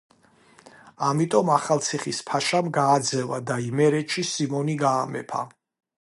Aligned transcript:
ამიტომ 1.07 1.51
ახალციხის 1.57 2.21
ფაშამ 2.31 2.71
გააძევა 2.79 3.39
და 3.51 3.61
იმერეთში 3.69 4.29
სიმონი 4.31 4.79
გაამეფა. 4.85 5.45